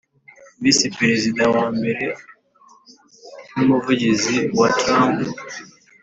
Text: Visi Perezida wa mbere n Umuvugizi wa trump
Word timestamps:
Visi 0.61 0.87
Perezida 0.97 1.43
wa 1.55 1.65
mbere 1.77 2.05
n 3.53 3.57
Umuvugizi 3.63 4.37
wa 4.59 4.67
trump 4.79 5.19